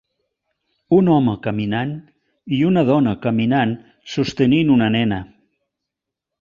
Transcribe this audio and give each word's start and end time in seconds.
un 0.99 1.11
home 1.15 1.35
caminant 1.47 1.91
i 2.59 2.63
una 2.71 2.85
dona 2.89 3.15
caminant 3.27 3.77
sostenint 4.17 4.75
una 4.81 4.93
nena 5.01 5.25